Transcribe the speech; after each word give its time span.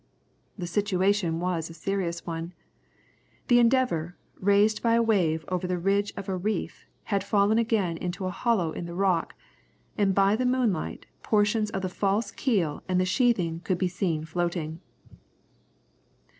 The 0.57 0.65
situation 0.65 1.39
was 1.39 1.69
a 1.69 1.75
serious 1.75 2.25
one. 2.25 2.53
The 3.49 3.59
Endeavour, 3.59 4.15
raised 4.39 4.81
by 4.81 4.95
a 4.95 5.01
wave 5.03 5.45
over 5.47 5.67
the 5.67 5.77
ridge 5.77 6.11
of 6.17 6.27
a 6.27 6.35
reef, 6.35 6.87
had 7.03 7.23
fallen 7.23 7.59
again 7.59 7.97
into 7.97 8.25
a 8.25 8.31
hollow 8.31 8.71
in 8.71 8.87
the 8.87 8.95
rock, 8.95 9.35
and 9.99 10.15
by 10.15 10.35
the 10.35 10.43
moonlight, 10.47 11.05
portions 11.21 11.69
of 11.69 11.83
the 11.83 11.87
false 11.87 12.31
keel 12.31 12.81
and 12.89 12.99
the 12.99 13.05
sheathing 13.05 13.59
could 13.63 13.77
be 13.77 13.87
seen 13.87 14.25
floating. 14.25 14.81